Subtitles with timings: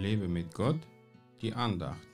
[0.00, 0.80] Lebe mit Gott,
[1.42, 2.08] die Andacht.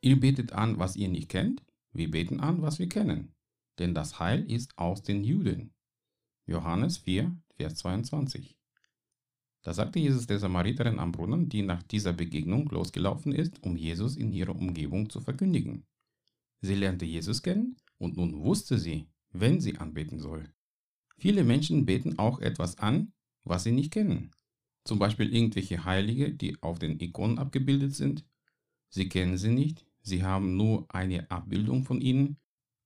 [0.00, 3.34] Ihr betet an, was ihr nicht kennt, wir beten an, was wir kennen.
[3.80, 5.74] Denn das Heil ist aus den Juden.
[6.46, 8.56] Johannes 4, Vers 22.
[9.62, 14.16] Da sagte Jesus der Samariterin am Brunnen, die nach dieser Begegnung losgelaufen ist, um Jesus
[14.16, 15.84] in ihrer Umgebung zu verkündigen.
[16.60, 20.48] Sie lernte Jesus kennen und nun wusste sie, wenn sie anbeten soll.
[21.18, 23.12] Viele Menschen beten auch etwas an,
[23.44, 24.32] was sie nicht kennen.
[24.84, 28.24] Zum Beispiel irgendwelche Heilige, die auf den Ikonen abgebildet sind.
[28.88, 32.38] Sie kennen sie nicht, sie haben nur eine Abbildung von ihnen.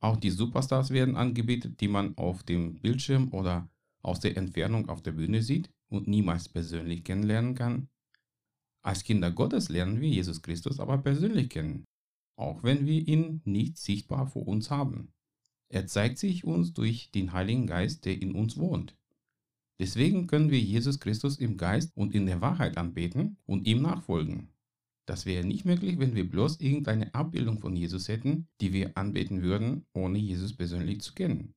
[0.00, 3.68] Auch die Superstars werden angebetet, die man auf dem Bildschirm oder
[4.02, 7.88] aus der Entfernung auf der Bühne sieht und niemals persönlich kennenlernen kann.
[8.82, 11.86] Als Kinder Gottes lernen wir Jesus Christus aber persönlich kennen
[12.36, 15.12] auch wenn wir ihn nicht sichtbar vor uns haben.
[15.68, 18.96] Er zeigt sich uns durch den Heiligen Geist, der in uns wohnt.
[19.78, 24.48] Deswegen können wir Jesus Christus im Geist und in der Wahrheit anbeten und ihm nachfolgen.
[25.06, 29.42] Das wäre nicht möglich, wenn wir bloß irgendeine Abbildung von Jesus hätten, die wir anbeten
[29.42, 31.54] würden, ohne Jesus persönlich zu kennen.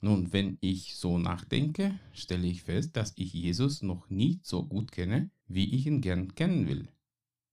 [0.00, 4.92] Nun, wenn ich so nachdenke, stelle ich fest, dass ich Jesus noch nicht so gut
[4.92, 6.88] kenne, wie ich ihn gern kennen will.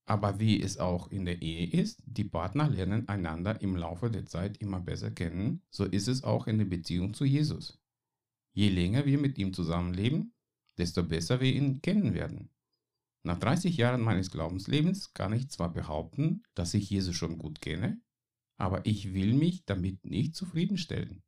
[0.07, 4.25] Aber wie es auch in der Ehe ist, die Partner lernen einander im Laufe der
[4.25, 7.81] Zeit immer besser kennen, so ist es auch in der Beziehung zu Jesus.
[8.53, 10.33] Je länger wir mit ihm zusammenleben,
[10.77, 12.49] desto besser wir ihn kennen werden.
[13.23, 17.99] Nach 30 Jahren meines Glaubenslebens kann ich zwar behaupten, dass ich Jesus schon gut kenne,
[18.57, 21.24] aber ich will mich damit nicht zufriedenstellen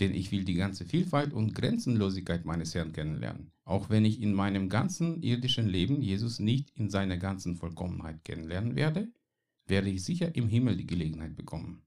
[0.00, 3.52] denn ich will die ganze Vielfalt und Grenzenlosigkeit meines Herrn kennenlernen.
[3.64, 8.76] Auch wenn ich in meinem ganzen irdischen Leben Jesus nicht in seiner ganzen Vollkommenheit kennenlernen
[8.76, 9.12] werde,
[9.66, 11.82] werde ich sicher im Himmel die Gelegenheit bekommen.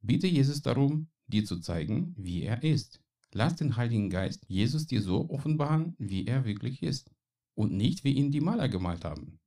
[0.00, 3.00] Bitte Jesus darum, dir zu zeigen, wie er ist.
[3.32, 7.10] Lass den Heiligen Geist Jesus dir so offenbaren, wie er wirklich ist
[7.54, 9.40] und nicht wie ihn die Maler gemalt haben.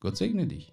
[0.00, 0.72] Gott segne dich.